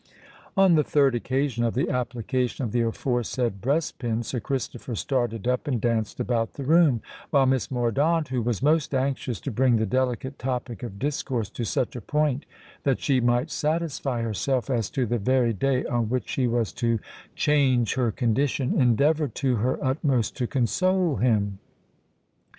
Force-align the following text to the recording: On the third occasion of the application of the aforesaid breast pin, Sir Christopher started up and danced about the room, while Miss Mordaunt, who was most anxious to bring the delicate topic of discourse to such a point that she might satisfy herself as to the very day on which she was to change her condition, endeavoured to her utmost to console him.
On 0.57 0.73
the 0.73 0.83
third 0.83 1.13
occasion 1.13 1.63
of 1.63 1.75
the 1.75 1.87
application 1.91 2.65
of 2.65 2.71
the 2.71 2.81
aforesaid 2.81 3.61
breast 3.61 3.99
pin, 3.99 4.23
Sir 4.23 4.39
Christopher 4.39 4.95
started 4.95 5.47
up 5.47 5.67
and 5.67 5.79
danced 5.79 6.19
about 6.19 6.53
the 6.53 6.63
room, 6.63 7.03
while 7.29 7.45
Miss 7.45 7.69
Mordaunt, 7.69 8.29
who 8.29 8.41
was 8.41 8.63
most 8.63 8.95
anxious 8.95 9.39
to 9.41 9.51
bring 9.51 9.75
the 9.75 9.85
delicate 9.85 10.39
topic 10.39 10.81
of 10.81 10.97
discourse 10.97 11.51
to 11.51 11.65
such 11.65 11.95
a 11.95 12.01
point 12.01 12.47
that 12.81 12.99
she 12.99 13.21
might 13.21 13.51
satisfy 13.51 14.23
herself 14.23 14.71
as 14.71 14.89
to 14.89 15.05
the 15.05 15.19
very 15.19 15.53
day 15.53 15.85
on 15.85 16.09
which 16.09 16.27
she 16.27 16.47
was 16.47 16.73
to 16.73 16.97
change 17.35 17.93
her 17.93 18.11
condition, 18.11 18.81
endeavoured 18.81 19.35
to 19.35 19.57
her 19.57 19.77
utmost 19.85 20.35
to 20.37 20.47
console 20.47 21.17
him. 21.17 21.59